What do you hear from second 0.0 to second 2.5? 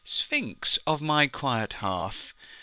Sphinx of my quiet hearth!